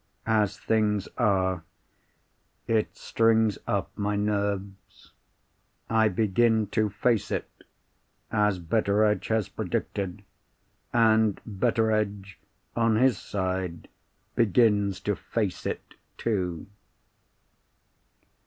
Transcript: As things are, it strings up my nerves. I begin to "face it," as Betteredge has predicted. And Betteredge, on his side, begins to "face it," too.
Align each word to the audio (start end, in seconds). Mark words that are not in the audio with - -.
As 0.25 0.57
things 0.57 1.07
are, 1.15 1.61
it 2.65 2.97
strings 2.97 3.59
up 3.67 3.95
my 3.95 4.15
nerves. 4.15 5.11
I 5.91 6.07
begin 6.07 6.65
to 6.69 6.89
"face 6.89 7.29
it," 7.29 7.47
as 8.31 8.57
Betteredge 8.57 9.27
has 9.27 9.47
predicted. 9.47 10.23
And 10.91 11.39
Betteredge, 11.45 12.39
on 12.75 12.95
his 12.95 13.19
side, 13.19 13.89
begins 14.33 14.99
to 15.01 15.15
"face 15.15 15.67
it," 15.67 15.93
too. 16.17 16.65